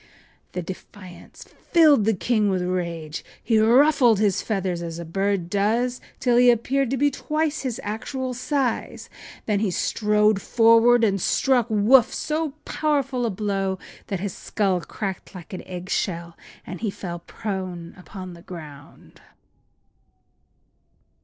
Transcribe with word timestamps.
”The 0.53 0.63
defiance 0.63 1.43
filled 1.43 2.05
the 2.05 2.15
king 2.15 2.49
with 2.49 2.63
rage. 2.63 3.23
He 3.43 3.59
ruffled 3.59 4.17
his 4.17 4.41
feathers 4.41 4.81
as 4.81 4.97
a 4.97 5.05
bird 5.05 5.47
does, 5.47 6.01
till 6.19 6.37
he 6.37 6.49
appeared 6.49 6.89
to 6.89 6.97
be 6.97 7.11
twice 7.11 7.61
his 7.61 7.79
actual 7.83 8.33
size, 8.33 9.11
and 9.11 9.43
then 9.45 9.59
he 9.59 9.69
strode 9.69 10.41
forward 10.41 11.03
and 11.03 11.21
struck 11.21 11.67
Woof 11.69 12.11
so 12.11 12.53
powerful 12.65 13.27
a 13.27 13.29
blow 13.29 13.77
that 14.07 14.19
his 14.21 14.33
skull 14.33 14.81
crackled 14.81 15.35
like 15.35 15.53
an 15.53 15.61
egg 15.67 15.87
shell 15.87 16.35
and 16.65 16.81
he 16.81 16.89
fell 16.89 17.19
prone 17.19 17.93
upon 17.95 18.33
the 18.33 18.41
ground. 18.41 19.21